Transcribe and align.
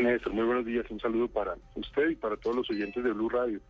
Néstor, 0.00 0.32
muy 0.32 0.44
buenos 0.44 0.64
días. 0.64 0.86
Un 0.90 0.98
saludo 0.98 1.28
para 1.28 1.54
usted 1.74 2.10
y 2.10 2.16
para 2.16 2.36
todos 2.36 2.56
los 2.56 2.70
oyentes 2.70 3.04
de 3.04 3.12
Blue 3.12 3.28
Radio. 3.28 3.60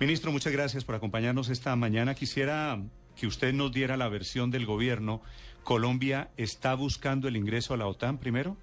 Ministro, 0.00 0.32
muchas 0.32 0.52
gracias 0.52 0.84
por 0.84 0.94
acompañarnos 0.94 1.50
esta 1.50 1.76
mañana. 1.76 2.14
Quisiera 2.14 2.78
que 3.14 3.26
usted 3.26 3.52
nos 3.52 3.72
diera 3.72 3.96
la 3.96 4.08
versión 4.08 4.50
del 4.50 4.64
gobierno. 4.64 5.22
¿Colombia 5.64 6.30
está 6.36 6.74
buscando 6.74 7.28
el 7.28 7.36
ingreso 7.36 7.74
a 7.74 7.76
la 7.76 7.86
OTAN 7.86 8.18
primero? 8.18 8.56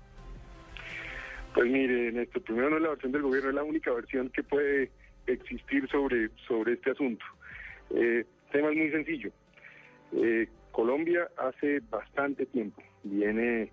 Pues 1.54 1.70
mire, 1.70 2.12
Néstor, 2.12 2.42
primero 2.44 2.70
no 2.72 2.78
es 2.78 2.82
la 2.82 2.90
versión 2.90 3.12
del 3.12 3.22
gobierno, 3.22 3.50
es 3.50 3.56
la 3.56 3.64
única 3.64 3.92
versión 3.92 4.30
que 4.30 4.42
puede 4.42 4.90
existir 5.28 5.88
sobre, 5.90 6.30
sobre 6.48 6.74
este 6.74 6.92
asunto. 6.92 7.24
Eh, 7.92 8.26
tema 8.52 8.70
es 8.70 8.78
muy 8.78 8.90
sencillo. 8.90 9.32
Eh, 10.14 10.48
Colombia 10.72 11.28
hace 11.38 11.80
bastante 11.92 12.48
tiempo 12.48 12.82
viene 13.04 13.72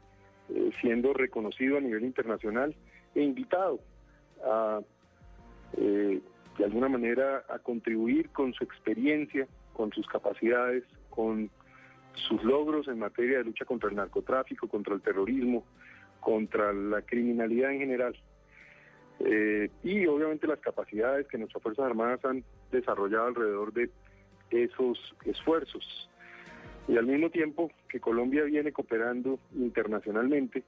eh, 0.51 0.71
siendo 0.81 1.15
reconocido 1.15 1.79
a 1.79 1.81
nivel 1.81 2.05
internacional 2.05 2.75
e 3.15 3.23
invitado 3.23 3.81
a, 4.45 4.81
eh, 5.77 6.21
de 6.59 6.65
alguna 6.65 6.89
manera, 6.89 7.45
a 7.49 7.59
contribuir 7.59 8.31
con 8.31 8.53
su 8.53 8.65
experiencia, 8.65 9.47
con 9.73 9.93
sus 9.93 10.07
capacidades, 10.07 10.85
con 11.09 11.51
sus 12.15 12.43
logros 12.45 12.89
en 12.89 12.99
materia 12.99 13.39
de 13.39 13.45
lucha 13.45 13.65
contra 13.65 13.89
el 13.89 13.97
narcotráfico, 13.97 14.69
contra 14.69 14.95
el 14.95 15.01
terrorismo, 15.01 15.65
contra 16.21 16.73
la 16.73 17.03
criminalidad 17.03 17.73
en 17.73 17.79
general. 17.79 18.17
Eh, 19.21 19.71
y 19.83 20.07
obviamente 20.07 20.47
las 20.47 20.61
capacidades 20.61 21.27
que 21.29 21.39
nuestras 21.39 21.63
Fuerzas 21.63 21.87
Armadas 21.87 22.25
han 22.25 22.43
desarrollado 22.73 23.27
alrededor 23.27 23.73
de 23.73 23.91
esos 24.51 24.99
esfuerzos. 25.25 26.11
Y 26.89 26.97
al 26.97 27.07
mismo 27.07 27.31
tiempo 27.31 27.71
que 27.89 28.01
Colombia 28.01 28.43
viene 28.45 28.73
cooperando 28.73 29.39
internacionalmente, 29.55 30.65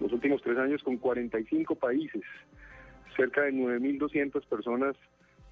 los 0.00 0.12
últimos 0.12 0.42
tres 0.42 0.58
años 0.58 0.82
con 0.82 0.96
45 0.96 1.74
países, 1.76 2.22
cerca 3.16 3.42
de 3.42 3.52
9.200 3.52 4.44
personas 4.46 4.96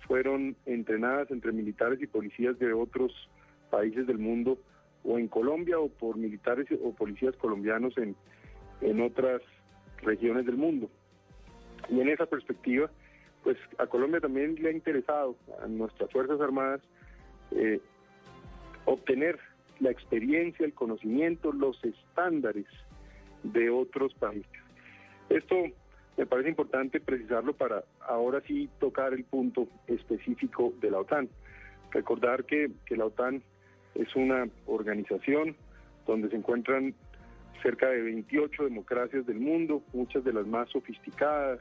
fueron 0.07 0.57
entrenadas 0.67 1.31
entre 1.31 1.53
militares 1.53 2.01
y 2.03 2.07
policías 2.07 2.59
de 2.59 2.73
otros 2.73 3.13
países 3.71 4.07
del 4.07 4.19
mundo, 4.19 4.59
o 5.05 5.19
en 5.19 5.29
Colombia, 5.29 5.79
o 5.79 5.89
por 5.89 6.17
militares 6.17 6.67
o 6.83 6.93
policías 6.93 7.35
colombianos 7.37 7.97
en, 7.99 8.15
en 8.81 9.01
otras 9.01 9.43
regiones 10.03 10.47
del 10.47 10.57
mundo. 10.57 10.91
Y 11.89 12.01
en 12.01 12.09
esa 12.09 12.27
perspectiva, 12.27 12.91
pues 13.43 13.57
a 13.79 13.87
Colombia 13.87 14.21
también 14.21 14.57
le 14.57 14.69
ha 14.69 14.73
interesado 14.73 15.37
a 15.63 15.67
nuestras 15.67 16.11
Fuerzas 16.11 16.41
Armadas 16.41 16.81
eh, 17.53 17.81
obtener 18.85 19.39
la 19.81 19.91
experiencia, 19.91 20.65
el 20.65 20.75
conocimiento, 20.75 21.53
los 21.53 21.83
estándares 21.85 22.67
de 23.43 23.71
otros 23.71 24.15
países. 24.15 24.51
Esto 25.29 25.57
me 26.17 26.27
parece 26.27 26.51
importante 26.51 27.01
precisarlo 27.01 27.55
para 27.55 27.85
ahora 28.01 28.43
sí 28.47 28.69
tocar 28.79 29.15
el 29.15 29.25
punto 29.25 29.69
específico 29.87 30.73
de 30.81 30.91
la 30.91 30.99
OTAN. 30.99 31.29
Recordar 31.91 32.45
que, 32.45 32.71
que 32.87 32.97
la 32.97 33.07
OTAN 33.07 33.43
es 33.95 34.15
una 34.17 34.49
organización 34.67 35.57
donde 36.07 36.29
se 36.29 36.37
encuentran 36.37 36.95
cerca 37.63 37.89
de 37.89 38.03
28 38.03 38.65
democracias 38.65 39.27
del 39.27 39.39
mundo, 39.39 39.83
muchas 39.93 40.25
de 40.25 40.33
las 40.33 40.47
más 40.47 40.69
sofisticadas, 40.71 41.61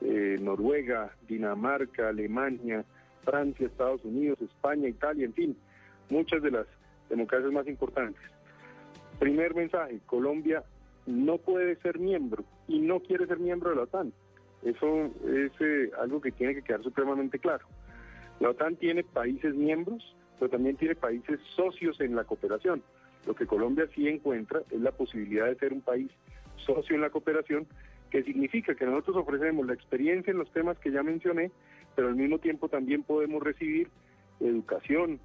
eh, 0.00 0.38
Noruega, 0.40 1.14
Dinamarca, 1.28 2.08
Alemania, 2.08 2.84
Francia, 3.24 3.66
Estados 3.66 4.04
Unidos, 4.04 4.40
España, 4.40 4.88
Italia, 4.88 5.26
en 5.26 5.34
fin, 5.34 5.56
muchas 6.10 6.42
de 6.42 6.50
las 6.50 6.66
democracias 7.08 7.52
más 7.52 7.66
importantes. 7.68 8.22
Primer 9.18 9.54
mensaje, 9.54 10.00
Colombia 10.06 10.64
no 11.06 11.38
puede 11.38 11.76
ser 11.76 11.98
miembro 11.98 12.44
y 12.68 12.80
no 12.80 13.00
quiere 13.00 13.26
ser 13.26 13.38
miembro 13.38 13.70
de 13.70 13.76
la 13.76 13.82
OTAN. 13.82 14.12
Eso 14.62 15.10
es 15.28 15.52
eh, 15.60 15.90
algo 16.00 16.20
que 16.20 16.32
tiene 16.32 16.54
que 16.54 16.62
quedar 16.62 16.82
supremamente 16.82 17.38
claro. 17.38 17.66
La 18.40 18.50
OTAN 18.50 18.76
tiene 18.76 19.04
países 19.04 19.54
miembros, 19.54 20.16
pero 20.38 20.50
también 20.50 20.76
tiene 20.76 20.94
países 20.94 21.38
socios 21.54 22.00
en 22.00 22.16
la 22.16 22.24
cooperación. 22.24 22.82
Lo 23.26 23.34
que 23.34 23.46
Colombia 23.46 23.88
sí 23.94 24.08
encuentra 24.08 24.62
es 24.70 24.80
la 24.80 24.92
posibilidad 24.92 25.46
de 25.46 25.56
ser 25.56 25.72
un 25.72 25.82
país 25.82 26.10
socio 26.56 26.94
en 26.94 27.02
la 27.02 27.10
cooperación, 27.10 27.66
que 28.10 28.22
significa 28.22 28.74
que 28.74 28.86
nosotros 28.86 29.16
ofrecemos 29.16 29.66
la 29.66 29.74
experiencia 29.74 30.30
en 30.30 30.38
los 30.38 30.50
temas 30.52 30.78
que 30.78 30.90
ya 30.90 31.02
mencioné, 31.02 31.50
pero 31.94 32.08
al 32.08 32.16
mismo 32.16 32.38
tiempo 32.38 32.68
también 32.68 33.02
podemos 33.02 33.42
recibir 33.42 33.88
educación, 34.40 35.20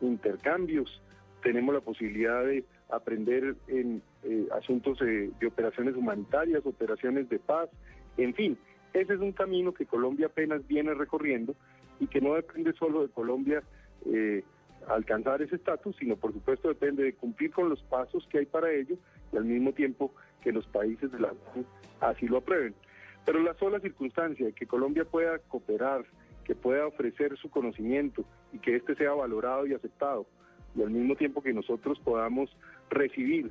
intercambios, 0.00 1.02
tenemos 1.42 1.74
la 1.74 1.80
posibilidad 1.80 2.44
de 2.44 2.64
aprender 2.90 3.56
en 3.68 4.02
eh, 4.22 4.46
asuntos 4.52 4.98
de 4.98 5.46
operaciones 5.46 5.96
humanitarias, 5.96 6.64
operaciones 6.66 7.28
de 7.28 7.38
paz, 7.38 7.68
en 8.16 8.34
fin, 8.34 8.58
ese 8.94 9.14
es 9.14 9.20
un 9.20 9.32
camino 9.32 9.74
que 9.74 9.86
Colombia 9.86 10.26
apenas 10.26 10.66
viene 10.66 10.94
recorriendo 10.94 11.54
y 11.98 12.06
que 12.06 12.20
no 12.20 12.34
depende 12.34 12.72
solo 12.74 13.02
de 13.02 13.12
Colombia 13.12 13.62
eh, 14.06 14.44
alcanzar 14.88 15.42
ese 15.42 15.56
estatus, 15.56 15.96
sino 15.96 16.16
por 16.16 16.32
supuesto 16.32 16.68
depende 16.68 17.02
de 17.02 17.14
cumplir 17.14 17.50
con 17.50 17.68
los 17.68 17.82
pasos 17.82 18.26
que 18.30 18.38
hay 18.38 18.46
para 18.46 18.70
ello 18.70 18.96
y 19.32 19.36
al 19.36 19.44
mismo 19.44 19.72
tiempo 19.72 20.14
que 20.42 20.52
los 20.52 20.66
países 20.66 21.10
de 21.10 21.18
la 21.18 21.28
ONU 21.28 21.64
así 22.00 22.28
lo 22.28 22.38
aprueben. 22.38 22.74
Pero 23.24 23.42
la 23.42 23.54
sola 23.54 23.80
circunstancia 23.80 24.46
de 24.46 24.52
que 24.52 24.66
Colombia 24.66 25.04
pueda 25.04 25.38
cooperar, 25.38 26.04
que 26.44 26.54
pueda 26.54 26.86
ofrecer 26.86 27.36
su 27.38 27.50
conocimiento 27.50 28.24
y 28.52 28.58
que 28.58 28.76
éste 28.76 28.94
sea 28.94 29.12
valorado 29.12 29.66
y 29.66 29.74
aceptado, 29.74 30.26
y 30.76 30.82
al 30.82 30.90
mismo 30.90 31.16
tiempo 31.16 31.42
que 31.42 31.52
nosotros 31.52 31.98
podamos 32.00 32.54
recibir 32.90 33.50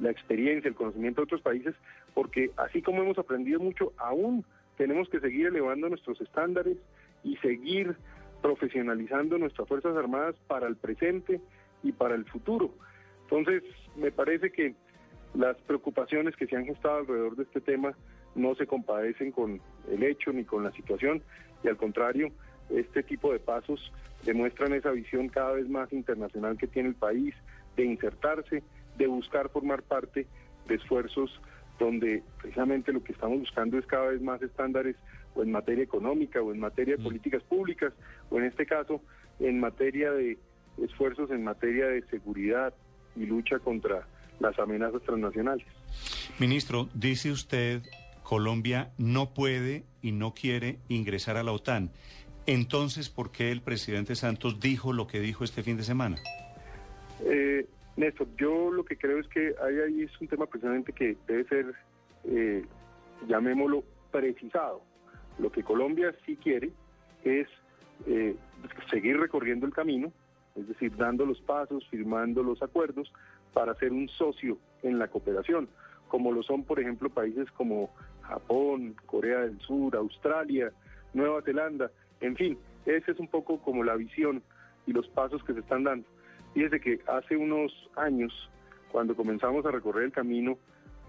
la 0.00 0.10
experiencia, 0.10 0.68
el 0.68 0.74
conocimiento 0.74 1.20
de 1.20 1.24
otros 1.24 1.42
países, 1.42 1.74
porque 2.14 2.50
así 2.56 2.82
como 2.82 3.02
hemos 3.02 3.18
aprendido 3.18 3.60
mucho, 3.60 3.92
aún 3.96 4.44
tenemos 4.76 5.08
que 5.08 5.20
seguir 5.20 5.46
elevando 5.46 5.88
nuestros 5.88 6.20
estándares 6.20 6.78
y 7.22 7.36
seguir 7.36 7.96
profesionalizando 8.40 9.36
nuestras 9.38 9.68
Fuerzas 9.68 9.96
Armadas 9.96 10.34
para 10.46 10.66
el 10.66 10.76
presente 10.76 11.40
y 11.82 11.92
para 11.92 12.14
el 12.14 12.24
futuro. 12.24 12.72
Entonces, 13.24 13.62
me 13.96 14.10
parece 14.10 14.50
que 14.50 14.74
las 15.34 15.56
preocupaciones 15.62 16.34
que 16.36 16.46
se 16.46 16.56
han 16.56 16.64
gestado 16.64 16.98
alrededor 16.98 17.36
de 17.36 17.44
este 17.44 17.60
tema 17.60 17.94
no 18.34 18.54
se 18.54 18.66
compadecen 18.66 19.32
con 19.32 19.60
el 19.90 20.02
hecho 20.02 20.32
ni 20.32 20.44
con 20.44 20.64
la 20.64 20.72
situación 20.72 21.22
y 21.62 21.68
al 21.68 21.76
contrario, 21.76 22.32
este 22.70 23.02
tipo 23.02 23.32
de 23.32 23.40
pasos 23.40 23.92
demuestran 24.24 24.72
esa 24.72 24.90
visión 24.90 25.28
cada 25.28 25.52
vez 25.52 25.68
más 25.68 25.92
internacional 25.92 26.56
que 26.56 26.66
tiene 26.66 26.90
el 26.90 26.94
país 26.94 27.34
de 27.80 27.86
insertarse, 27.86 28.62
de 28.96 29.06
buscar 29.06 29.48
formar 29.50 29.82
parte 29.82 30.26
de 30.68 30.74
esfuerzos 30.74 31.40
donde 31.78 32.22
precisamente 32.40 32.92
lo 32.92 33.02
que 33.02 33.12
estamos 33.12 33.38
buscando 33.40 33.78
es 33.78 33.86
cada 33.86 34.08
vez 34.08 34.20
más 34.20 34.40
estándares 34.42 34.96
o 35.34 35.42
en 35.42 35.50
materia 35.50 35.82
económica 35.82 36.42
o 36.42 36.52
en 36.52 36.60
materia 36.60 36.96
de 36.96 37.00
mm. 37.00 37.04
políticas 37.04 37.42
públicas 37.44 37.92
o 38.30 38.38
en 38.38 38.44
este 38.44 38.66
caso 38.66 39.00
en 39.38 39.58
materia 39.58 40.12
de 40.12 40.38
esfuerzos 40.82 41.30
en 41.30 41.42
materia 41.42 41.86
de 41.86 42.02
seguridad 42.08 42.74
y 43.16 43.26
lucha 43.26 43.58
contra 43.58 44.06
las 44.38 44.58
amenazas 44.58 45.02
transnacionales. 45.02 45.66
Ministro, 46.38 46.88
dice 46.94 47.30
usted, 47.30 47.82
Colombia 48.22 48.90
no 48.98 49.34
puede 49.34 49.84
y 50.02 50.12
no 50.12 50.34
quiere 50.34 50.78
ingresar 50.88 51.36
a 51.36 51.42
la 51.42 51.52
OTAN. 51.52 51.90
Entonces, 52.46 53.10
¿por 53.10 53.32
qué 53.32 53.50
el 53.50 53.60
presidente 53.60 54.14
Santos 54.14 54.60
dijo 54.60 54.92
lo 54.92 55.06
que 55.06 55.20
dijo 55.20 55.44
este 55.44 55.62
fin 55.62 55.76
de 55.76 55.82
semana? 55.82 56.16
Eh, 57.24 57.66
Néstor, 58.00 58.28
yo 58.38 58.72
lo 58.72 58.82
que 58.82 58.96
creo 58.96 59.18
es 59.18 59.28
que 59.28 59.54
hay 59.62 59.78
ahí 59.78 60.02
es 60.02 60.20
un 60.20 60.26
tema 60.26 60.46
precisamente 60.46 60.90
que 60.92 61.18
debe 61.26 61.44
ser, 61.44 61.74
eh, 62.24 62.64
llamémoslo, 63.28 63.84
precisado. 64.10 64.80
Lo 65.38 65.52
que 65.52 65.62
Colombia 65.62 66.14
sí 66.24 66.36
quiere 66.36 66.70
es 67.24 67.46
eh, 68.06 68.34
seguir 68.90 69.20
recorriendo 69.20 69.66
el 69.66 69.74
camino, 69.74 70.10
es 70.56 70.66
decir, 70.66 70.96
dando 70.96 71.26
los 71.26 71.42
pasos, 71.42 71.86
firmando 71.90 72.42
los 72.42 72.62
acuerdos 72.62 73.12
para 73.52 73.74
ser 73.74 73.92
un 73.92 74.08
socio 74.08 74.56
en 74.82 74.98
la 74.98 75.08
cooperación, 75.08 75.68
como 76.08 76.32
lo 76.32 76.42
son, 76.42 76.64
por 76.64 76.80
ejemplo, 76.80 77.10
países 77.10 77.50
como 77.52 77.90
Japón, 78.22 78.96
Corea 79.04 79.40
del 79.40 79.60
Sur, 79.60 79.94
Australia, 79.94 80.72
Nueva 81.12 81.42
Zelanda, 81.42 81.90
en 82.22 82.34
fin, 82.34 82.58
esa 82.86 83.12
es 83.12 83.18
un 83.18 83.28
poco 83.28 83.60
como 83.60 83.84
la 83.84 83.96
visión 83.96 84.42
y 84.86 84.92
los 84.92 85.06
pasos 85.08 85.44
que 85.44 85.52
se 85.52 85.60
están 85.60 85.84
dando. 85.84 86.08
Y 86.54 86.62
desde 86.62 86.80
que 86.80 87.00
hace 87.06 87.36
unos 87.36 87.72
años, 87.96 88.50
cuando 88.90 89.14
comenzamos 89.14 89.64
a 89.66 89.70
recorrer 89.70 90.04
el 90.04 90.12
camino 90.12 90.58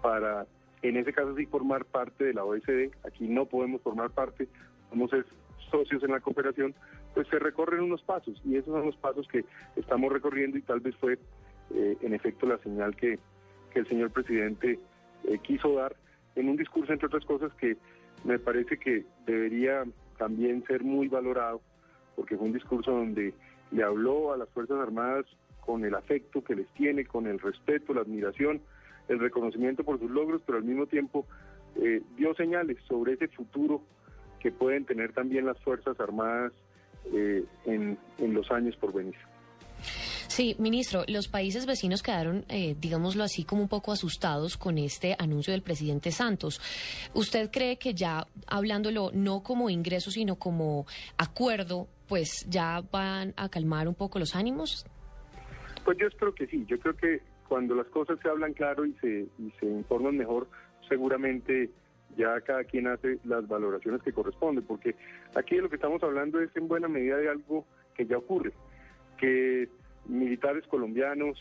para 0.00 0.46
en 0.82 0.96
ese 0.96 1.12
caso 1.12 1.34
sí 1.36 1.46
formar 1.46 1.84
parte 1.84 2.24
de 2.24 2.34
la 2.34 2.44
OSD, 2.44 2.90
aquí 3.06 3.28
no 3.28 3.46
podemos 3.46 3.80
formar 3.82 4.10
parte, 4.10 4.48
somos 4.90 5.10
socios 5.70 6.02
en 6.02 6.10
la 6.10 6.20
cooperación, 6.20 6.74
pues 7.14 7.28
se 7.28 7.38
recorren 7.38 7.82
unos 7.82 8.02
pasos 8.02 8.40
y 8.44 8.56
esos 8.56 8.74
son 8.74 8.86
los 8.86 8.96
pasos 8.96 9.26
que 9.28 9.44
estamos 9.76 10.12
recorriendo 10.12 10.58
y 10.58 10.62
tal 10.62 10.80
vez 10.80 10.96
fue 10.96 11.18
eh, 11.74 11.96
en 12.00 12.14
efecto 12.14 12.46
la 12.46 12.58
señal 12.58 12.96
que, 12.96 13.18
el 13.74 13.88
señor 13.88 14.10
presidente 14.10 14.78
eh, 15.24 15.38
quiso 15.38 15.72
dar 15.76 15.96
en 16.34 16.50
un 16.50 16.56
discurso, 16.56 16.92
entre 16.92 17.06
otras 17.06 17.24
cosas, 17.24 17.50
que 17.54 17.78
me 18.22 18.38
parece 18.38 18.76
que 18.76 19.06
debería 19.24 19.84
también 20.18 20.62
ser 20.66 20.84
muy 20.84 21.08
valorado, 21.08 21.62
porque 22.14 22.36
fue 22.36 22.48
un 22.48 22.52
discurso 22.52 22.90
donde 22.90 23.32
le 23.72 23.82
habló 23.82 24.32
a 24.32 24.36
las 24.36 24.48
Fuerzas 24.50 24.78
Armadas 24.78 25.26
con 25.60 25.84
el 25.84 25.94
afecto 25.94 26.42
que 26.42 26.56
les 26.56 26.68
tiene, 26.74 27.04
con 27.04 27.26
el 27.26 27.38
respeto, 27.38 27.94
la 27.94 28.02
admiración, 28.02 28.60
el 29.08 29.18
reconocimiento 29.18 29.84
por 29.84 29.98
sus 29.98 30.10
logros, 30.10 30.42
pero 30.44 30.58
al 30.58 30.64
mismo 30.64 30.86
tiempo 30.86 31.26
eh, 31.76 32.02
dio 32.16 32.34
señales 32.34 32.78
sobre 32.88 33.14
ese 33.14 33.28
futuro 33.28 33.82
que 34.40 34.50
pueden 34.50 34.84
tener 34.84 35.12
también 35.12 35.46
las 35.46 35.58
Fuerzas 35.60 35.98
Armadas 36.00 36.52
eh, 37.12 37.44
en, 37.64 37.98
los 38.18 38.50
años 38.50 38.76
por 38.76 38.92
venir. 38.92 39.14
Sí, 40.32 40.56
ministro, 40.58 41.02
los 41.08 41.28
países 41.28 41.66
vecinos 41.66 42.02
quedaron, 42.02 42.46
eh, 42.48 42.74
digámoslo 42.80 43.22
así, 43.22 43.44
como 43.44 43.60
un 43.60 43.68
poco 43.68 43.92
asustados 43.92 44.56
con 44.56 44.78
este 44.78 45.14
anuncio 45.18 45.52
del 45.52 45.60
presidente 45.60 46.10
Santos. 46.10 46.58
¿Usted 47.12 47.50
cree 47.50 47.76
que 47.76 47.92
ya, 47.92 48.26
hablándolo 48.46 49.10
no 49.12 49.42
como 49.42 49.68
ingreso, 49.68 50.10
sino 50.10 50.36
como 50.36 50.86
acuerdo, 51.18 51.86
pues 52.08 52.46
ya 52.48 52.80
van 52.90 53.34
a 53.36 53.50
calmar 53.50 53.86
un 53.86 53.94
poco 53.94 54.18
los 54.18 54.34
ánimos? 54.34 54.86
Pues 55.84 55.98
yo 55.98 56.06
espero 56.06 56.34
que 56.34 56.46
sí. 56.46 56.64
Yo 56.66 56.78
creo 56.78 56.96
que 56.96 57.20
cuando 57.46 57.74
las 57.74 57.88
cosas 57.88 58.18
se 58.22 58.30
hablan 58.30 58.54
claro 58.54 58.86
y 58.86 58.94
se, 59.02 59.26
y 59.38 59.52
se 59.60 59.66
informan 59.66 60.16
mejor, 60.16 60.48
seguramente 60.88 61.68
ya 62.16 62.40
cada 62.40 62.64
quien 62.64 62.86
hace 62.86 63.18
las 63.24 63.46
valoraciones 63.46 64.00
que 64.00 64.14
corresponden, 64.14 64.64
porque 64.64 64.96
aquí 65.34 65.56
lo 65.56 65.68
que 65.68 65.76
estamos 65.76 66.02
hablando 66.02 66.40
es 66.40 66.48
en 66.56 66.68
buena 66.68 66.88
medida 66.88 67.18
de 67.18 67.28
algo 67.28 67.66
que 67.94 68.06
ya 68.06 68.16
ocurre, 68.16 68.54
que 69.18 69.68
militares 70.06 70.66
colombianos 70.66 71.38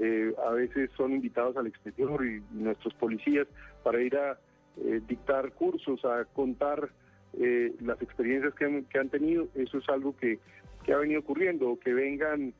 eh, 0.00 0.32
a 0.46 0.50
veces 0.52 0.90
son 0.96 1.12
invitados 1.12 1.56
al 1.56 1.66
exterior 1.66 2.24
y 2.24 2.42
nuestros 2.52 2.94
policías 2.94 3.46
para 3.82 4.00
ir 4.00 4.16
a 4.16 4.38
eh, 4.78 5.00
dictar 5.06 5.52
cursos, 5.52 6.04
a 6.04 6.24
contar 6.26 6.90
eh, 7.38 7.74
las 7.80 8.00
experiencias 8.00 8.54
que 8.54 8.64
han, 8.64 8.84
que 8.84 8.98
han, 8.98 9.08
tenido, 9.08 9.48
eso 9.54 9.78
es 9.78 9.88
algo 9.88 10.16
que, 10.16 10.38
que 10.84 10.92
ha 10.92 10.98
venido 10.98 11.20
ocurriendo, 11.20 11.78
que 11.80 11.92
vengan 11.92 12.54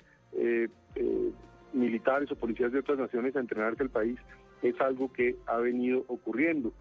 militares 1.72 2.30
o 2.30 2.36
policías 2.36 2.70
de 2.70 2.78
otras 2.78 2.98
naciones 2.98 3.34
a 3.34 3.40
entrenarse 3.40 3.82
al 3.82 3.90
país 3.90 4.18
es 4.62 4.80
algo 4.80 5.12
que 5.12 5.36
ha 5.46 5.56
venido 5.56 6.04
ocurriendo. 6.08 6.72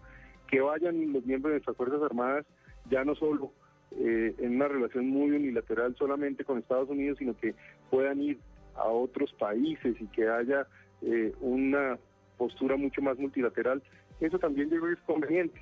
Que 0.48 0.60
vayan 0.60 1.12
los 1.12 1.24
miembros 1.24 1.50
de 1.50 1.54
nuestras 1.56 1.76
Fuerzas 1.76 2.02
Armadas 2.02 2.46
ya 2.90 3.04
no 3.04 3.14
solo 3.14 3.52
eh, 3.92 4.34
en 4.38 4.56
una 4.56 4.68
relación 4.68 5.08
muy 5.08 5.30
unilateral 5.30 5.94
solamente 5.96 6.44
con 6.44 6.58
Estados 6.58 6.88
Unidos, 6.88 7.18
sino 7.18 7.36
que 7.36 7.54
puedan 7.90 8.20
ir 8.20 8.38
a 8.76 8.88
otros 8.88 9.32
países 9.34 10.00
y 10.00 10.06
que 10.08 10.28
haya 10.28 10.66
eh, 11.02 11.32
una 11.40 11.98
postura 12.36 12.76
mucho 12.76 13.02
más 13.02 13.18
multilateral, 13.18 13.82
eso 14.20 14.38
también 14.38 14.70
yo 14.70 14.80
creo 14.80 14.94
que 14.94 15.00
es 15.00 15.06
conveniente. 15.06 15.60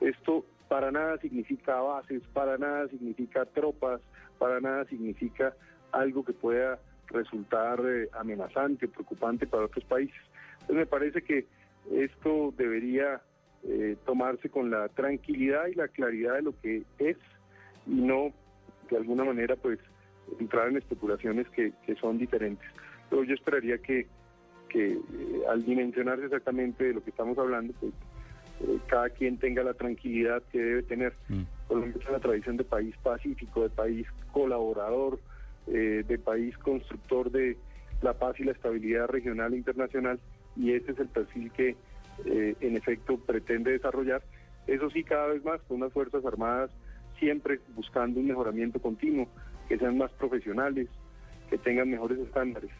Esto 0.00 0.44
para 0.68 0.90
nada 0.90 1.18
significa 1.18 1.80
bases, 1.80 2.22
para 2.32 2.58
nada 2.58 2.88
significa 2.88 3.44
tropas, 3.44 4.00
para 4.38 4.60
nada 4.60 4.84
significa 4.86 5.54
algo 5.92 6.24
que 6.24 6.32
pueda 6.32 6.78
resultar 7.08 7.80
eh, 7.84 8.08
amenazante, 8.12 8.88
preocupante 8.88 9.46
para 9.46 9.66
otros 9.66 9.84
países. 9.84 10.16
Entonces 10.62 10.76
me 10.76 10.86
parece 10.86 11.22
que 11.22 11.46
esto 11.90 12.54
debería 12.56 13.20
eh, 13.64 13.96
tomarse 14.04 14.48
con 14.48 14.70
la 14.70 14.88
tranquilidad 14.88 15.66
y 15.66 15.74
la 15.74 15.88
claridad 15.88 16.34
de 16.34 16.42
lo 16.42 16.60
que 16.60 16.82
es 16.98 17.16
y 17.86 18.00
no 18.00 18.32
de 18.90 18.96
alguna 18.96 19.24
manera 19.24 19.56
pues 19.56 19.78
entrar 20.38 20.68
en 20.68 20.76
especulaciones 20.76 21.46
que, 21.50 21.72
son 22.00 22.18
diferentes. 22.18 22.66
Pero 23.10 23.24
yo 23.24 23.34
esperaría 23.34 23.78
que, 23.78 24.06
que 24.68 24.92
eh, 24.92 25.42
al 25.50 25.64
dimensionarse 25.64 26.24
exactamente 26.24 26.84
de 26.84 26.94
lo 26.94 27.04
que 27.04 27.10
estamos 27.10 27.38
hablando, 27.38 27.74
pues 27.80 27.92
cada 28.86 29.10
quien 29.10 29.38
tenga 29.38 29.62
la 29.62 29.74
tranquilidad 29.74 30.42
que 30.52 30.58
debe 30.58 30.82
tener. 30.82 31.14
Mm. 31.28 31.42
Colombia 31.66 31.94
es 32.00 32.08
una 32.08 32.20
tradición 32.20 32.56
de 32.56 32.64
país 32.64 32.94
pacífico, 33.02 33.62
de 33.62 33.70
país 33.70 34.06
colaborador, 34.30 35.18
eh, 35.66 36.04
de 36.06 36.18
país 36.18 36.56
constructor 36.58 37.30
de 37.30 37.56
la 38.02 38.14
paz 38.14 38.38
y 38.38 38.44
la 38.44 38.52
estabilidad 38.52 39.06
regional 39.06 39.52
e 39.54 39.56
internacional 39.56 40.18
y 40.56 40.72
ese 40.72 40.92
es 40.92 40.98
el 40.98 41.08
perfil 41.08 41.50
que 41.52 41.76
eh, 42.24 42.54
en 42.60 42.76
efecto 42.76 43.16
pretende 43.18 43.72
desarrollar. 43.72 44.22
Eso 44.66 44.90
sí, 44.90 45.02
cada 45.02 45.28
vez 45.28 45.44
más 45.44 45.60
con 45.62 45.78
unas 45.78 45.92
Fuerzas 45.92 46.24
Armadas 46.24 46.70
siempre 47.18 47.60
buscando 47.74 48.20
un 48.20 48.26
mejoramiento 48.26 48.80
continuo, 48.80 49.28
que 49.72 49.78
sean 49.78 49.96
más 49.96 50.12
profesionales, 50.12 50.86
que 51.48 51.56
tengan 51.56 51.90
mejores 51.90 52.18
estándares. 52.18 52.70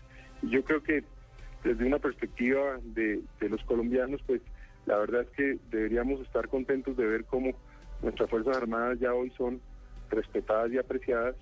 Y 0.43 0.51
yo 0.51 0.63
creo 0.63 0.83
que 0.83 1.03
desde 1.65 1.87
una 1.87 1.99
perspectiva 1.99 2.79
de, 2.85 3.23
los 3.41 3.65
colombianos, 3.65 4.21
pues 4.27 4.43
la 4.85 4.99
verdad 4.99 5.23
es 5.23 5.29
que 5.31 5.59
deberíamos 5.71 6.21
estar 6.21 6.49
contentos 6.49 6.95
de 6.99 7.07
ver 7.07 7.25
cómo 7.25 7.53
nuestras 8.03 8.29
Fuerzas 8.29 8.59
Armadas 8.59 8.99
ya 9.01 9.15
hoy 9.15 9.31
son 9.39 9.63
respetadas 10.11 10.71
y 10.71 10.77
apreciadas 10.77 11.35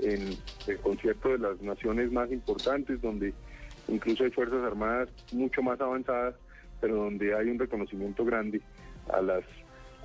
en 0.00 0.36
el 0.68 0.78
concierto 0.78 1.30
de 1.30 1.38
las 1.38 1.60
naciones 1.60 2.12
más 2.12 2.30
importantes, 2.30 3.02
donde 3.02 3.34
incluso 3.88 4.22
hay 4.22 4.30
Fuerzas 4.30 4.62
Armadas 4.62 5.08
mucho 5.32 5.64
más 5.64 5.80
avanzadas, 5.80 6.36
pero 6.80 6.94
donde 6.94 7.34
hay 7.34 7.48
un 7.48 7.58
reconocimiento 7.58 8.24
grande 8.24 8.60
a 9.12 9.20
las 9.20 9.42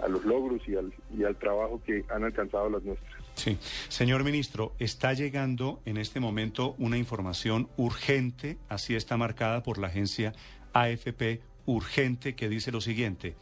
a 0.01 0.07
los 0.07 0.25
logros 0.25 0.61
y 0.67 0.75
al 1.23 1.35
trabajo 1.35 1.79
que 1.85 2.03
han 2.09 2.23
alcanzado 2.23 2.71
las 2.71 2.81
nuestras. 2.81 3.26
Sí. 3.37 3.59
Señor 3.87 4.23
ministro, 4.23 4.73
está 4.79 5.13
llegando 5.13 5.79
en 5.85 5.97
este 5.97 6.19
momento 6.19 6.75
una 6.79 6.97
información 6.97 7.69
urgente, 7.77 8.57
así 8.67 8.95
está 8.95 9.15
marcada 9.15 9.61
por 9.61 9.77
la 9.77 9.87
agencia 9.87 10.33
AFP, 10.73 11.41
urgente, 11.67 12.35
que 12.35 12.49
dice 12.49 12.71
lo 12.71 12.81
siguiente. 12.81 13.35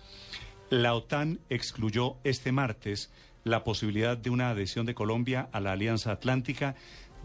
La 0.69 0.95
OTAN 0.95 1.39
excluyó 1.50 2.18
este 2.25 2.51
martes 2.51 3.09
la 3.45 3.63
posibilidad 3.63 4.18
de 4.18 4.31
una 4.31 4.50
adhesión 4.50 4.86
de 4.86 4.95
Colombia 4.95 5.47
a 5.53 5.62
la 5.62 5.71
Alianza 5.71 6.12
Atlántica 6.12 6.75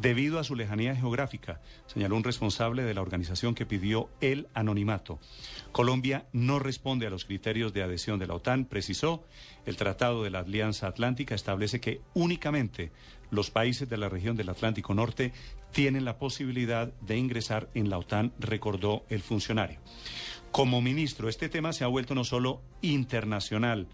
debido 0.01 0.39
a 0.39 0.45
su 0.45 0.55
lejanía 0.55 0.97
geográfica, 0.97 1.61
señaló 1.87 2.17
un 2.17 2.25
responsable 2.25 2.83
de 2.83 2.95
la 2.95 3.03
organización 3.03 3.55
que 3.55 3.67
pidió 3.67 4.09
el 4.21 4.49
anonimato. 4.55 5.19
Colombia 5.73 6.27
no 6.33 6.59
responde 6.59 7.07
a 7.07 7.11
los 7.11 7.25
criterios 7.25 7.73
de 7.73 7.83
adhesión 7.83 8.19
de 8.19 8.27
la 8.27 8.35
OTAN, 8.35 8.65
precisó. 8.65 9.25
El 9.67 9.77
Tratado 9.77 10.23
de 10.23 10.31
la 10.31 10.41
Alianza 10.41 10.87
Atlántica 10.87 11.35
establece 11.35 11.81
que 11.81 12.01
únicamente 12.15 12.93
los 13.31 13.51
países 13.51 13.89
de 13.89 13.99
la 13.99 14.09
región 14.09 14.37
del 14.37 14.49
Atlántico 14.49 14.95
Norte 14.95 15.33
tienen 15.73 16.05
la 16.05 16.19
posibilidad 16.19 16.93
de 17.01 17.17
ingresar 17.17 17.69
en 17.75 17.91
la 17.91 17.99
OTAN, 17.99 18.33
recordó 18.39 19.05
el 19.09 19.21
funcionario. 19.21 19.81
Como 20.51 20.81
ministro, 20.81 21.29
este 21.29 21.49
tema 21.49 21.73
se 21.73 21.85
ha 21.85 21.89
vuelto 21.89 22.15
no 22.15 22.25
solo 22.25 22.63
internacional, 22.83 23.87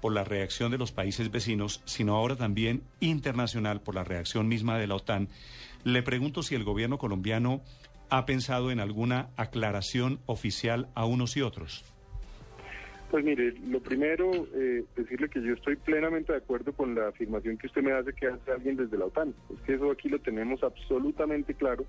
por 0.00 0.12
la 0.12 0.24
reacción 0.24 0.70
de 0.70 0.78
los 0.78 0.92
países 0.92 1.30
vecinos, 1.30 1.82
sino 1.84 2.14
ahora 2.14 2.36
también 2.36 2.82
internacional 3.00 3.80
por 3.80 3.94
la 3.94 4.04
reacción 4.04 4.48
misma 4.48 4.78
de 4.78 4.86
la 4.86 4.96
OTAN. 4.96 5.28
Le 5.84 6.02
pregunto 6.02 6.42
si 6.42 6.54
el 6.54 6.64
gobierno 6.64 6.98
colombiano 6.98 7.62
ha 8.10 8.26
pensado 8.26 8.70
en 8.70 8.80
alguna 8.80 9.28
aclaración 9.36 10.20
oficial 10.26 10.88
a 10.94 11.04
unos 11.04 11.36
y 11.36 11.42
otros. 11.42 11.84
Pues 13.10 13.24
mire, 13.24 13.54
lo 13.66 13.80
primero, 13.80 14.30
eh, 14.54 14.84
decirle 14.94 15.30
que 15.30 15.42
yo 15.42 15.54
estoy 15.54 15.76
plenamente 15.76 16.32
de 16.32 16.38
acuerdo 16.38 16.74
con 16.74 16.94
la 16.94 17.08
afirmación 17.08 17.56
que 17.56 17.66
usted 17.66 17.82
me 17.82 17.92
hace 17.92 18.12
que 18.12 18.26
hace 18.26 18.52
alguien 18.52 18.76
desde 18.76 18.98
la 18.98 19.06
OTAN. 19.06 19.34
Es 19.54 19.60
que 19.62 19.74
eso 19.74 19.90
aquí 19.90 20.10
lo 20.10 20.18
tenemos 20.18 20.62
absolutamente 20.62 21.54
claro 21.54 21.86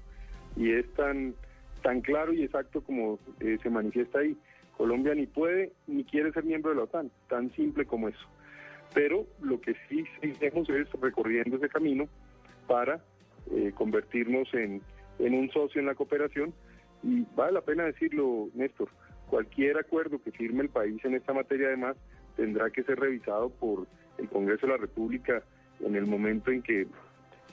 y 0.56 0.72
es 0.72 0.90
tan, 0.94 1.36
tan 1.84 2.00
claro 2.02 2.34
y 2.34 2.44
exacto 2.44 2.82
como 2.82 3.20
eh, 3.42 3.58
se 3.62 3.70
manifiesta 3.70 4.20
ahí. 4.20 4.38
Colombia 4.80 5.14
ni 5.14 5.28
puede 5.28 5.74
ni 5.88 6.06
quiere 6.06 6.32
ser 6.32 6.46
miembro 6.46 6.70
de 6.72 6.78
la 6.78 6.84
OTAN, 6.84 7.12
tan 7.28 7.52
simple 7.52 7.86
como 7.86 8.08
eso. 8.08 8.26
Pero 8.94 9.28
lo 9.42 9.60
que 9.60 9.76
sí 9.90 10.06
seguimos 10.40 10.70
es 10.70 10.90
recorriendo 11.02 11.58
ese 11.58 11.68
camino 11.68 12.08
para 12.66 13.04
eh, 13.52 13.74
convertirnos 13.76 14.48
en, 14.54 14.82
un 15.20 15.52
socio 15.52 15.82
en 15.82 15.88
la 15.88 15.96
cooperación 15.96 16.54
y 17.04 17.26
vale 17.36 17.52
la 17.52 17.62
pena 17.62 17.84
decirlo, 17.84 18.48
Néstor, 18.54 18.88
cualquier 19.30 19.78
acuerdo 19.78 20.24
que 20.24 20.32
firme 20.32 20.64
el 20.64 20.70
país 20.70 21.04
en 21.04 21.14
esta 21.14 21.34
materia 21.34 21.68
además 21.68 21.98
tendrá 22.38 22.70
que 22.70 22.84
ser 22.84 23.02
revisado 23.02 23.50
por 23.50 23.86
el 24.18 24.30
Congreso 24.30 24.66
de 24.66 24.72
la 24.72 24.78
República 24.78 25.44
en 25.82 25.98
el 25.98 26.06
momento 26.06 26.52
en 26.52 26.62
que 26.62 26.88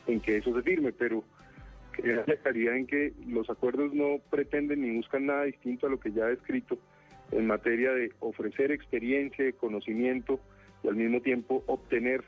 en 0.06 0.20
que 0.20 0.36
eso 0.36 0.54
se 0.54 0.62
firme, 0.62 0.92
pero 0.92 1.24
que 1.92 2.12
haya 2.12 2.36
claridad 2.40 2.76
en 2.76 2.86
que 2.86 3.14
los 3.26 3.50
acuerdos 3.50 3.92
no 3.92 4.20
pretenden 4.30 4.82
ni 4.82 4.96
buscan 4.96 5.26
nada 5.26 5.42
distinto 5.42 5.88
a 5.88 5.90
lo 5.90 5.98
que 5.98 6.12
ya 6.12 6.28
he 6.28 6.34
escrito 6.34 6.78
en 7.32 7.46
materia 7.46 7.92
de 7.92 8.12
ofrecer 8.20 8.70
experiencia 8.70 9.48
y 9.48 9.52
conocimiento 9.52 10.40
y 10.82 10.88
al 10.88 10.96
mismo 10.96 11.20
tiempo 11.20 11.64
obtener 11.66 12.24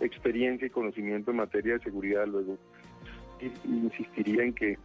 experiencia 0.00 0.66
y 0.66 0.70
conocimiento 0.70 1.30
en 1.30 1.38
materia 1.38 1.74
de 1.74 1.84
seguridad. 1.84 2.26
Luego, 2.26 2.58
insistiría 3.64 4.44
en 4.44 4.54
que 4.54 4.78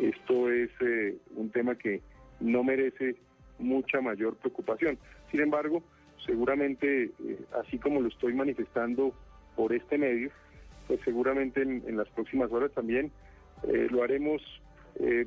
esto 0.00 0.50
es 0.50 0.70
eh, 0.80 1.16
un 1.36 1.50
tema 1.50 1.74
que 1.76 2.00
no 2.40 2.62
merece 2.62 3.16
mucha 3.58 4.00
mayor 4.00 4.36
preocupación. 4.36 4.98
Sin 5.30 5.40
embargo, 5.40 5.82
seguramente, 6.24 7.04
eh, 7.04 7.38
así 7.64 7.78
como 7.78 8.00
lo 8.00 8.08
estoy 8.08 8.34
manifestando 8.34 9.14
por 9.56 9.72
este 9.72 9.98
medio, 9.98 10.30
pues 10.86 11.00
seguramente 11.04 11.62
en, 11.62 11.96
las 11.96 12.08
próximas 12.10 12.50
horas 12.52 12.72
también 12.72 13.10
eh, 13.64 13.88
lo 13.90 14.02
haremos 14.02 14.42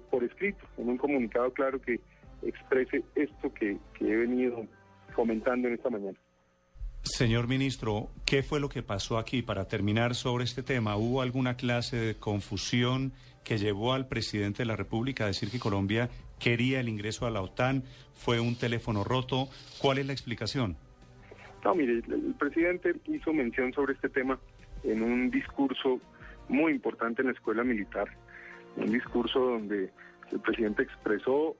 por 0.10 0.22
escrito, 0.26 0.66
en 0.78 0.90
un 0.90 0.98
comunicado 0.98 1.54
claro 1.54 1.80
que 1.80 2.02
exprese 2.44 3.04
esto 3.16 3.54
que, 3.54 3.78
que 3.94 4.12
he 4.12 4.16
venido 4.16 4.66
comentando 5.14 5.68
en 5.68 5.76
esta 5.76 5.90
mañana. 5.90 6.18
Señor 7.04 7.48
ministro, 7.48 8.10
¿qué 8.26 8.44
fue 8.44 8.60
lo 8.60 8.70
que 8.70 8.84
pasó 8.84 9.18
aquí? 9.18 9.42
Para 9.42 9.68
terminar 9.68 10.14
sobre 10.14 10.44
este 10.44 10.62
tema, 10.62 10.96
¿hubo 10.98 11.22
alguna 11.22 11.56
clase 11.56 11.98
de 11.98 12.16
confusión 12.16 13.14
que 13.44 13.58
llevó 13.58 13.94
al 13.94 14.08
presidente 14.08 14.60
de 14.60 14.68
la 14.68 14.76
República 14.76 15.24
a 15.24 15.28
decir 15.28 15.50
que 15.50 15.60
Colombia 15.60 16.10
quería 16.40 16.80
el 16.80 16.90
ingreso 16.90 17.26
a 17.26 17.32
la 17.32 17.42
OTAN? 17.42 17.84
¿Fue 18.14 18.40
un 18.40 18.56
teléfono 18.56 19.04
roto? 19.04 19.48
¿Cuál 19.80 19.98
es 19.98 20.06
la 20.06 20.14
explicación? 20.14 20.78
No, 21.64 21.74
mire, 21.74 21.94
el 21.94 22.36
presidente 22.38 22.96
hizo 23.06 23.34
mención 23.34 23.74
sobre 23.74 23.94
este 23.94 24.10
tema 24.10 24.40
en 24.84 25.02
un 25.02 25.32
discurso 25.32 26.00
muy 26.50 26.72
importante 26.72 27.22
en 27.22 27.30
la 27.30 27.34
escuela 27.34 27.64
militar, 27.64 28.10
un 28.78 28.92
discurso 28.92 29.40
donde 29.40 29.92
el 30.32 30.40
presidente 30.40 30.84
expresó 30.84 31.56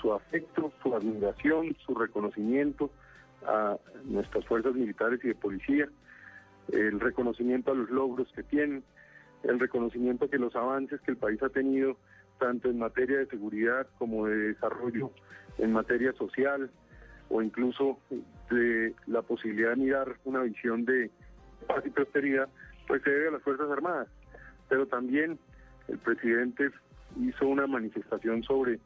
su 0.00 0.12
afecto, 0.12 0.72
su 0.82 0.94
admiración, 0.94 1.76
su 1.84 1.94
reconocimiento 1.94 2.90
a 3.46 3.76
nuestras 4.04 4.44
fuerzas 4.46 4.74
militares 4.74 5.20
y 5.24 5.28
de 5.28 5.34
policía, 5.34 5.88
el 6.72 7.00
reconocimiento 7.00 7.72
a 7.72 7.74
los 7.74 7.90
logros 7.90 8.30
que 8.32 8.42
tienen, 8.42 8.82
el 9.44 9.60
reconocimiento 9.60 10.28
que 10.28 10.38
los 10.38 10.54
avances 10.56 11.00
que 11.02 11.12
el 11.12 11.16
país 11.16 11.42
ha 11.42 11.48
tenido, 11.48 11.96
tanto 12.38 12.68
en 12.68 12.78
materia 12.78 13.18
de 13.18 13.26
seguridad 13.26 13.86
como 13.98 14.26
de 14.26 14.36
desarrollo, 14.36 15.10
en 15.58 15.72
materia 15.72 16.12
social, 16.14 16.70
o 17.28 17.42
incluso 17.42 17.98
de 18.50 18.94
la 19.06 19.22
posibilidad 19.22 19.70
de 19.70 19.76
mirar 19.76 20.16
una 20.24 20.42
visión 20.42 20.84
de 20.84 21.10
paz 21.66 21.84
y 21.84 21.90
prosperidad, 21.90 22.48
pues 22.86 23.02
se 23.02 23.10
debe 23.10 23.28
a 23.28 23.32
las 23.32 23.42
Fuerzas 23.42 23.70
Armadas. 23.70 24.08
Pero 24.68 24.86
también 24.86 25.38
el 25.88 25.98
presidente 25.98 26.70
hizo 27.20 27.48
una 27.48 27.66
manifestación 27.66 28.42
sobre 28.42 28.78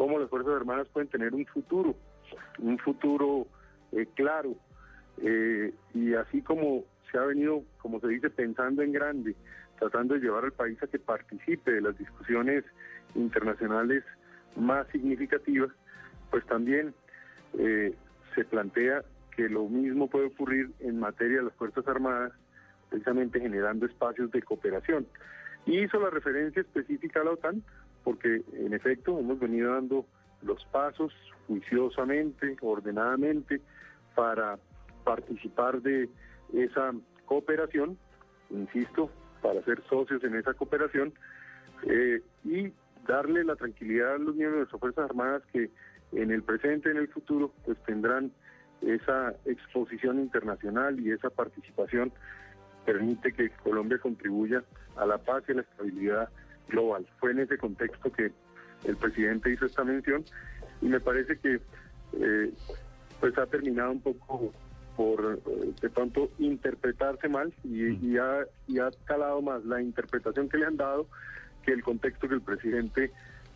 cómo 0.00 0.18
las 0.18 0.30
Fuerzas 0.30 0.54
Armadas 0.54 0.88
pueden 0.88 1.10
tener 1.10 1.34
un 1.34 1.44
futuro, 1.44 1.94
un 2.58 2.78
futuro 2.78 3.46
eh, 3.92 4.06
claro, 4.14 4.56
eh, 5.18 5.74
y 5.92 6.14
así 6.14 6.40
como 6.40 6.84
se 7.12 7.18
ha 7.18 7.26
venido, 7.26 7.64
como 7.82 8.00
se 8.00 8.08
dice, 8.08 8.30
pensando 8.30 8.80
en 8.80 8.92
grande, 8.92 9.36
tratando 9.78 10.14
de 10.14 10.20
llevar 10.20 10.44
al 10.44 10.52
país 10.52 10.82
a 10.82 10.86
que 10.86 10.98
participe 10.98 11.72
de 11.72 11.82
las 11.82 11.98
discusiones 11.98 12.64
internacionales 13.14 14.02
más 14.56 14.88
significativas, 14.88 15.68
pues 16.30 16.46
también 16.46 16.94
eh, 17.58 17.94
se 18.34 18.46
plantea 18.46 19.04
que 19.36 19.50
lo 19.50 19.68
mismo 19.68 20.08
puede 20.08 20.28
ocurrir 20.28 20.70
en 20.78 20.98
materia 20.98 21.40
de 21.40 21.44
las 21.44 21.54
Fuerzas 21.56 21.86
Armadas, 21.86 22.32
precisamente 22.88 23.38
generando 23.38 23.84
espacios 23.84 24.30
de 24.30 24.40
cooperación. 24.40 25.06
Y 25.66 25.80
hizo 25.80 26.00
la 26.00 26.08
referencia 26.08 26.62
específica 26.62 27.20
a 27.20 27.24
la 27.24 27.32
OTAN, 27.32 27.62
porque 28.04 28.42
en 28.52 28.72
efecto 28.72 29.18
hemos 29.18 29.38
venido 29.38 29.74
dando 29.74 30.06
los 30.42 30.64
pasos 30.66 31.12
juiciosamente, 31.46 32.56
ordenadamente, 32.60 33.60
para 34.14 34.58
participar 35.04 35.82
de 35.82 36.08
esa 36.52 36.92
cooperación, 37.26 37.98
insisto, 38.50 39.10
para 39.42 39.62
ser 39.64 39.82
socios 39.88 40.22
en 40.24 40.36
esa 40.36 40.54
cooperación 40.54 41.12
eh, 41.86 42.20
y 42.44 42.72
darle 43.06 43.44
la 43.44 43.56
tranquilidad 43.56 44.14
a 44.14 44.18
los 44.18 44.34
miembros 44.34 44.52
de 44.52 44.58
nuestras 44.58 44.80
Fuerzas 44.80 45.04
Armadas 45.10 45.42
que 45.52 45.70
en 46.12 46.30
el 46.30 46.42
presente 46.42 46.88
y 46.88 46.92
en 46.92 46.98
el 46.98 47.08
futuro 47.08 47.52
pues 47.64 47.78
tendrán 47.84 48.32
esa 48.82 49.34
exposición 49.44 50.18
internacional 50.18 50.98
y 51.00 51.12
esa 51.12 51.30
participación 51.30 52.12
permite 52.84 53.32
que 53.32 53.50
Colombia 53.62 53.98
contribuya 53.98 54.64
a 54.96 55.06
la 55.06 55.18
paz 55.18 55.44
y 55.48 55.52
a 55.52 55.56
la 55.56 55.62
estabilidad 55.62 56.28
global. 56.70 57.06
Fue 57.18 57.32
en 57.32 57.40
ese 57.40 57.58
contexto 57.58 58.10
que 58.10 58.32
el 58.84 58.96
presidente 58.96 59.52
hizo 59.52 59.66
esta 59.66 59.84
mención 59.84 60.24
y 60.80 60.86
me 60.86 61.00
parece 61.00 61.38
que 61.38 61.60
eh, 62.14 62.52
pues 63.20 63.36
ha 63.36 63.46
terminado 63.46 63.92
un 63.92 64.00
poco 64.00 64.52
por 64.96 65.40
eh, 65.46 65.72
de 65.80 65.90
pronto 65.90 66.30
interpretarse 66.38 67.28
mal 67.28 67.52
y, 67.64 67.68
mm. 67.68 67.98
y, 68.02 68.18
ha, 68.18 68.46
y 68.66 68.78
ha 68.78 68.90
calado 69.04 69.42
más 69.42 69.64
la 69.64 69.80
interpretación 69.80 70.48
que 70.48 70.58
le 70.58 70.66
han 70.66 70.76
dado 70.76 71.06
que 71.64 71.72
el 71.72 71.82
contexto 71.82 72.28
que 72.28 72.34
el 72.34 72.40
presidente 72.40 73.12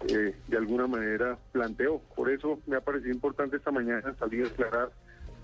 eh, 0.08 0.34
de 0.48 0.56
alguna 0.56 0.86
manera 0.86 1.38
planteó. 1.52 2.00
Por 2.14 2.30
eso 2.30 2.60
me 2.66 2.76
ha 2.76 2.80
parecido 2.80 3.12
importante 3.12 3.56
esta 3.56 3.70
mañana 3.70 4.14
salir 4.18 4.44
a 4.44 4.48
aclarar 4.48 4.92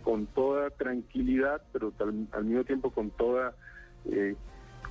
con 0.03 0.27
toda 0.27 0.71
tranquilidad, 0.71 1.63
pero 1.73 1.93
al, 2.33 2.45
mismo 2.45 2.65
tiempo 2.65 2.91
con 2.91 3.11
toda 3.11 3.55
eh, 4.07 4.35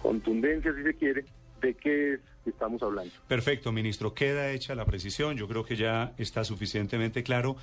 contundencia, 0.01 0.73
si 0.73 0.83
se 0.83 0.93
quiere, 0.95 1.25
de 1.59 1.73
qué 1.75 2.13
es 2.13 2.19
que 2.43 2.49
estamos 2.49 2.81
hablando. 2.81 3.11
Perfecto, 3.27 3.71
ministro. 3.71 4.13
Queda 4.13 4.51
hecha 4.51 4.75
la 4.75 4.85
precisión. 4.85 5.37
Yo 5.37 5.47
creo 5.47 5.63
que 5.63 5.75
ya 5.75 6.13
está 6.17 6.43
suficientemente 6.43 7.23
claro. 7.23 7.55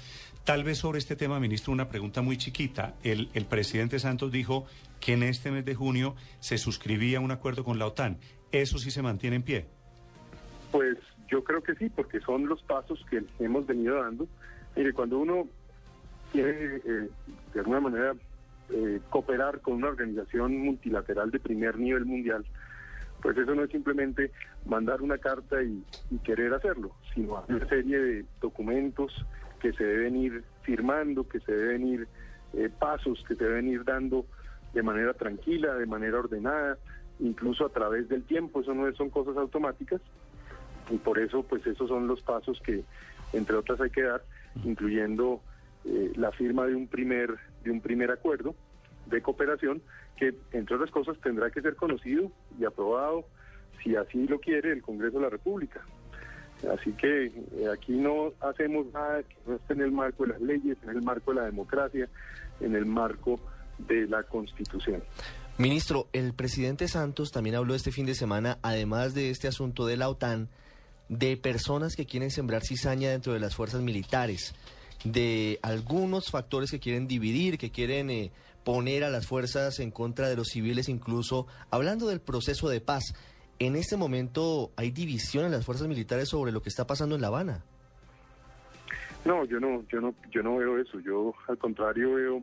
Tal 0.45 0.65
vez 0.65 0.79
sobre 0.79 0.99
este 0.99 1.17
tema, 1.17 1.41
ministro, 1.41 1.73
una 1.73 1.89
pregunta 1.89 2.23
muy 2.23 2.37
chiquita. 2.37 2.95
El, 3.03 3.29
el 3.35 3.47
presidente 3.47 3.99
Santos 3.99 4.31
dijo 4.33 4.67
que 5.01 5.15
en 5.15 5.23
este 5.23 5.51
mes 5.51 5.65
de 5.65 5.75
junio 5.75 6.15
se 6.41 6.59
suscribía 6.59 7.21
un 7.21 7.31
acuerdo 7.31 7.65
con 7.65 7.79
la 7.79 7.87
OTAN. 7.87 8.19
¿Eso 8.53 8.79
sí 8.79 8.91
se 8.91 9.03
mantiene 9.03 9.37
en 9.37 9.43
pie? 9.43 9.67
Pues 10.71 10.99
yo 11.29 11.43
creo 11.43 11.63
que 11.63 11.75
sí, 11.75 11.89
porque 11.89 12.21
son 12.21 12.47
los 12.47 12.63
pasos 12.63 13.05
que 13.11 13.23
hemos 13.39 13.67
venido 13.67 14.03
dando. 14.03 14.29
Mire, 14.77 14.93
cuando 14.93 15.19
uno 15.19 15.49
quiere 16.33 16.77
eh, 16.77 17.09
de 17.55 17.61
alguna 17.61 17.81
manera 17.81 18.15
eh, 18.71 19.01
cooperar 19.11 19.61
con 19.61 19.75
una 19.75 19.89
organización 19.89 20.57
multilateral 20.59 21.31
de 21.31 21.41
primer 21.41 21.79
nivel 21.79 22.05
mundial, 22.05 22.45
pues 23.23 23.37
eso 23.37 23.55
no 23.55 23.65
es 23.65 23.71
simplemente 23.71 24.31
mandar 24.67 25.03
una 25.03 25.19
carta 25.19 25.63
y, 25.63 25.85
querer 26.25 26.55
hacerlo, 26.55 26.93
sino 27.15 27.45
una 27.49 27.69
serie 27.69 27.99
de 27.99 28.25
documentos 28.41 29.13
que 29.61 29.73
se 29.73 29.85
deben 29.85 30.17
ir 30.17 30.45
firmando, 30.63 31.29
que 31.29 31.41
se 31.41 31.53
deben 31.53 31.87
ir 31.87 32.09
eh, 32.53 32.71
pasos 32.79 33.23
que 33.27 33.35
se 33.35 33.45
deben 33.45 33.69
ir 33.69 33.85
dando 33.85 34.27
de 34.73 34.83
manera 34.83 35.15
tranquila, 35.15 35.75
de 35.75 35.87
manera 35.87 36.19
ordenada, 36.19 36.79
incluso 37.19 37.67
a 37.67 37.71
través 37.71 38.09
del 38.09 38.25
tiempo, 38.25 38.61
eso 38.61 38.75
no 38.75 38.91
son 38.95 39.11
cosas 39.11 39.37
automáticas, 39.37 40.01
y 40.91 40.97
por 40.99 41.19
eso 41.19 41.43
pues 41.43 41.67
esos 41.67 41.89
son 41.89 42.07
los 42.07 42.23
pasos 42.23 42.61
que 42.65 42.85
entre 43.33 43.57
otras 43.57 43.81
hay 43.81 43.91
que 43.91 44.03
dar, 44.03 44.23
incluyendo 44.65 45.41
eh, 45.85 46.13
la 46.17 46.33
firma 46.33 46.67
de 46.67 46.75
un 46.75 46.87
primer 46.89 47.37
de 47.65 47.71
un 47.71 47.81
primer 47.81 48.11
acuerdo 48.11 48.55
de 49.07 49.23
cooperación 49.23 49.83
que 50.17 50.35
entre 50.53 50.77
otras 50.77 50.91
cosas 50.91 51.17
tendrá 51.23 51.51
que 51.51 51.63
ser 51.63 51.77
conocido 51.77 52.31
y 52.59 52.65
aprobado 52.65 53.25
si 53.83 53.97
así 53.97 54.27
lo 54.27 54.41
quiere 54.41 54.73
el 54.73 54.83
Congreso 54.83 55.19
de 55.19 55.25
la 55.25 55.31
República. 55.31 55.81
Así 56.73 56.93
que 56.93 57.27
eh, 57.27 57.33
aquí 57.73 57.93
no 57.93 58.33
hacemos 58.41 58.87
nada 58.93 59.23
que 59.23 59.37
no 59.47 59.57
esté 59.57 59.75
en 59.75 59.83
el 59.83 59.93
marco 59.93 60.25
de 60.25 60.33
las 60.33 60.41
leyes, 60.41 60.79
en 60.83 60.91
el 60.91 61.03
marco 61.03 61.33
de 61.33 61.41
la 61.41 61.47
democracia, 61.47 62.09
en 62.61 62.75
el 62.75 62.87
marco 62.87 63.39
de 63.79 64.07
la 64.07 64.23
Constitución. 64.23 65.03
Ministro, 65.59 66.09
el 66.13 66.33
presidente 66.35 66.89
Santos 66.89 67.31
también 67.31 67.57
habló 67.57 67.75
este 67.75 67.93
fin 67.93 68.07
de 68.07 68.15
semana, 68.15 68.59
además 68.63 69.15
de 69.15 69.31
este 69.31 69.49
asunto 69.49 69.87
de 69.87 69.97
la 69.97 70.09
OTAN, 70.09 70.49
de 71.09 71.37
personas 71.37 71.95
que 71.95 72.07
quieren 72.07 72.31
sembrar 72.31 72.63
cizaña 72.63 73.11
dentro 73.11 73.33
de 73.33 73.41
las 73.41 73.55
fuerzas 73.55 73.83
militares, 73.83 74.55
de 75.05 75.59
algunos 75.63 76.31
factores 76.31 76.71
que 76.71 76.81
quieren 76.81 77.07
dividir, 77.07 77.59
que 77.59 77.71
quieren 77.71 78.11
eh, 78.11 78.33
poner 78.67 79.05
a 79.05 79.11
las 79.11 79.29
fuerzas 79.29 79.79
en 79.79 79.93
contra 79.93 80.29
de 80.29 80.35
los 80.35 80.49
civiles, 80.49 80.89
incluso 80.89 81.47
hablando 81.71 82.09
del 82.09 82.21
proceso 82.21 82.69
de 82.69 82.81
paz. 82.81 83.15
En 83.61 83.77
este 83.77 83.97
momento 83.97 84.73
hay 84.75 84.91
división 84.91 85.45
en 85.45 85.53
las 85.53 85.65
fuerzas 85.65 85.87
militares 85.87 86.29
sobre 86.29 86.51
lo 86.51 86.61
que 86.61 86.69
está 86.69 86.85
pasando 86.85 87.15
en 87.15 87.21
La 87.21 87.29
Habana. 87.29 87.63
No, 89.25 89.45
yo 89.45 89.61
no, 89.61 89.85
yo 89.89 90.01
no, 90.01 90.17
yo 90.33 90.43
no 90.43 90.57
veo 90.57 90.79
eso. 90.79 90.99
Yo 90.99 91.33
al 91.47 91.59
contrario 91.59 92.15
veo 92.15 92.43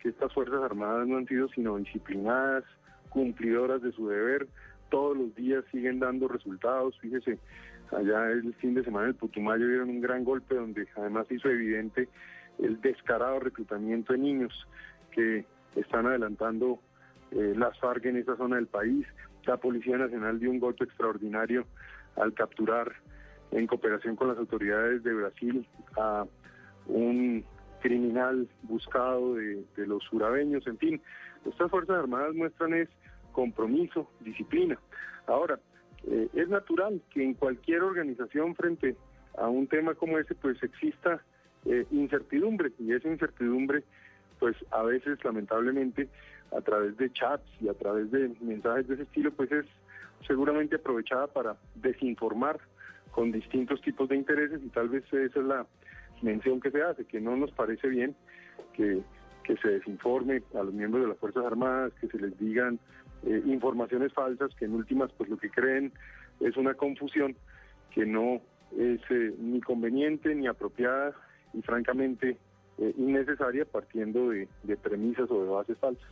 que 0.00 0.10
estas 0.10 0.30
fuerzas 0.34 0.62
armadas 0.62 1.08
no 1.08 1.16
han 1.16 1.26
sido 1.26 1.48
sino 1.48 1.78
disciplinadas, 1.78 2.64
cumplidoras 3.08 3.80
de 3.80 3.92
su 3.92 4.06
deber. 4.06 4.46
Todos 4.90 5.16
los 5.16 5.34
días 5.34 5.64
siguen 5.72 5.98
dando 5.98 6.28
resultados. 6.28 6.94
Fíjese, 7.00 7.38
Allá 7.90 8.30
el 8.30 8.54
fin 8.54 8.74
de 8.74 8.82
semana 8.84 9.08
el 9.08 9.14
Putumayo 9.14 9.66
dieron 9.66 9.88
un 9.88 10.00
gran 10.00 10.24
golpe 10.24 10.54
donde 10.54 10.86
además 10.96 11.30
hizo 11.30 11.48
evidente 11.48 12.08
el 12.58 12.80
descarado 12.80 13.40
reclutamiento 13.40 14.12
de 14.12 14.18
niños 14.18 14.66
que 15.10 15.44
están 15.76 16.06
adelantando 16.06 16.80
eh, 17.30 17.54
las 17.56 17.78
FARC 17.78 18.06
en 18.06 18.16
esa 18.16 18.36
zona 18.36 18.56
del 18.56 18.66
país. 18.66 19.06
La 19.46 19.56
Policía 19.56 19.98
Nacional 19.98 20.38
dio 20.38 20.50
un 20.50 20.60
golpe 20.60 20.84
extraordinario 20.84 21.66
al 22.16 22.32
capturar 22.34 22.92
en 23.50 23.66
cooperación 23.66 24.16
con 24.16 24.28
las 24.28 24.38
autoridades 24.38 25.02
de 25.02 25.14
Brasil 25.14 25.66
a 25.96 26.26
un 26.86 27.44
criminal 27.80 28.48
buscado 28.62 29.34
de, 29.34 29.64
los 29.76 30.02
surabeños. 30.04 30.66
En 30.66 30.78
fin, 30.78 31.00
estas 31.44 31.70
Fuerzas 31.70 31.98
Armadas 31.98 32.34
muestran 32.34 32.74
es 32.74 32.88
compromiso, 33.32 34.10
disciplina. 34.20 34.78
Ahora, 35.26 35.58
eh, 36.06 36.28
es 36.34 36.48
natural 36.48 37.02
que 37.10 37.22
en 37.22 37.34
cualquier 37.34 37.82
organización 37.82 38.54
frente 38.54 38.96
a 39.36 39.48
un 39.48 39.66
tema 39.66 39.94
como 39.94 40.18
ese 40.18 40.34
pues 40.34 40.62
exista 40.62 41.22
eh, 41.66 41.86
incertidumbre 41.90 42.72
y 42.78 42.92
esa 42.92 43.08
incertidumbre 43.08 43.53
lamentablemente 45.24 46.08
a 46.52 46.60
través 46.60 46.96
de 46.96 47.12
chats 47.12 47.44
y 47.60 47.68
a 47.68 47.74
través 47.74 48.10
de 48.10 48.30
mensajes 48.40 48.88
de 48.88 48.94
ese 48.94 49.02
estilo 49.04 49.32
pues 49.32 49.50
es 49.52 49.66
seguramente 50.26 50.76
aprovechada 50.76 51.26
para 51.26 51.56
desinformar 51.74 52.58
con 53.10 53.32
distintos 53.32 53.80
tipos 53.82 54.08
de 54.08 54.16
intereses 54.16 54.60
y 54.64 54.68
tal 54.68 54.88
vez 54.88 55.04
esa 55.12 55.40
es 55.40 55.46
la 55.46 55.66
mención 56.22 56.60
que 56.60 56.70
se 56.70 56.82
hace, 56.82 57.04
que 57.04 57.20
no 57.20 57.36
nos 57.36 57.50
parece 57.52 57.88
bien 57.88 58.14
que, 58.72 59.02
que 59.44 59.56
se 59.58 59.68
desinforme 59.68 60.42
a 60.54 60.62
los 60.62 60.72
miembros 60.72 61.04
de 61.04 61.08
las 61.10 61.18
Fuerzas 61.18 61.44
Armadas, 61.44 61.92
que 62.00 62.08
se 62.08 62.18
les 62.18 62.36
digan 62.38 62.78
eh, 63.24 63.42
informaciones 63.46 64.12
falsas, 64.12 64.54
que 64.56 64.64
en 64.64 64.74
últimas 64.74 65.12
pues 65.12 65.30
lo 65.30 65.36
que 65.36 65.50
creen 65.50 65.92
es 66.40 66.56
una 66.56 66.74
confusión 66.74 67.36
que 67.92 68.04
no 68.04 68.40
es 68.76 69.00
eh, 69.10 69.34
ni 69.38 69.60
conveniente 69.60 70.34
ni 70.34 70.46
apropiada 70.46 71.14
y 71.52 71.62
francamente 71.62 72.36
eh, 72.78 72.94
innecesaria 72.96 73.64
partiendo 73.64 74.30
de, 74.30 74.48
de 74.62 74.76
premisas 74.76 75.30
o 75.30 75.42
de 75.42 75.48
bases 75.48 75.78
falsas. 75.78 76.08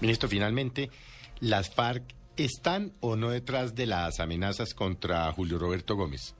Ministro, 0.00 0.28
finalmente, 0.28 0.90
¿las 1.40 1.74
FARC 1.74 2.02
están 2.36 2.92
o 3.00 3.16
no 3.16 3.30
detrás 3.30 3.74
de 3.74 3.86
las 3.86 4.20
amenazas 4.20 4.74
contra 4.74 5.30
Julio 5.32 5.58
Roberto 5.58 5.96
Gómez? 5.96 6.34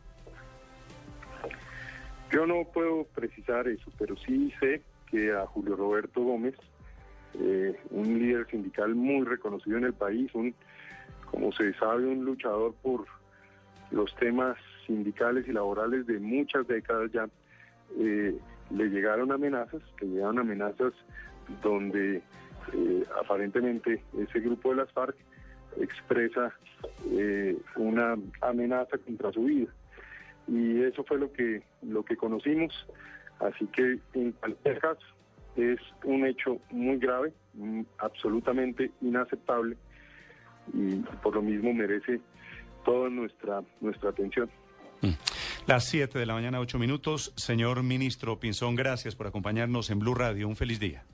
Yo 2.32 2.46
no 2.46 2.64
puedo 2.72 3.04
precisar 3.14 3.68
eso, 3.68 3.90
pero 3.98 4.16
sí 4.16 4.52
sé 4.58 4.82
que 5.10 5.32
a 5.32 5.46
Julio 5.46 5.76
Roberto 5.76 6.22
Gómez, 6.22 6.54
eh, 7.34 7.78
un 7.90 8.18
líder 8.18 8.46
sindical 8.50 8.94
muy 8.94 9.26
reconocido 9.26 9.76
en 9.76 9.84
el 9.84 9.92
país, 9.92 10.30
un, 10.34 10.54
como 11.30 11.52
se 11.52 11.74
sabe, 11.74 12.06
un 12.06 12.24
luchador 12.24 12.74
por 12.82 13.04
los 13.90 14.14
temas 14.16 14.56
sindicales 14.86 15.46
y 15.46 15.52
laborales 15.52 16.06
de 16.06 16.18
muchas 16.18 16.66
décadas 16.66 17.12
ya, 17.12 17.28
eh, 17.98 18.34
le 18.74 18.88
llegaron 18.88 19.32
amenazas, 19.32 19.82
le 20.00 20.08
llegaron 20.08 20.38
amenazas 20.38 20.92
donde 21.62 22.22
eh, 22.72 23.04
aparentemente 23.20 24.02
ese 24.18 24.40
grupo 24.40 24.70
de 24.70 24.76
las 24.76 24.92
FARC 24.92 25.16
expresa 25.80 26.52
eh, 27.10 27.56
una 27.76 28.16
amenaza 28.40 28.98
contra 28.98 29.32
su 29.32 29.44
vida. 29.44 29.72
Y 30.48 30.82
eso 30.82 31.04
fue 31.04 31.18
lo 31.18 31.32
que, 31.32 31.62
lo 31.82 32.04
que 32.04 32.16
conocimos. 32.16 32.72
Así 33.40 33.66
que 33.66 33.98
en 34.14 34.32
cualquier 34.32 34.78
caso 34.78 35.06
es 35.56 35.80
un 36.04 36.26
hecho 36.26 36.58
muy 36.70 36.98
grave, 36.98 37.32
mm, 37.54 37.82
absolutamente 37.98 38.90
inaceptable 39.00 39.76
y 40.72 40.96
por 41.22 41.34
lo 41.34 41.42
mismo 41.42 41.72
merece 41.72 42.20
toda 42.84 43.10
nuestra, 43.10 43.62
nuestra 43.80 44.10
atención. 44.10 44.48
Mm. 45.02 45.10
Las 45.66 45.84
7 45.84 46.18
de 46.18 46.26
la 46.26 46.34
mañana, 46.34 46.58
8 46.58 46.76
minutos. 46.78 47.32
Señor 47.36 47.84
ministro 47.84 48.40
Pinzón, 48.40 48.74
gracias 48.74 49.14
por 49.14 49.28
acompañarnos 49.28 49.90
en 49.90 50.00
Blue 50.00 50.14
Radio. 50.14 50.48
Un 50.48 50.56
feliz 50.56 50.80
día. 50.80 51.04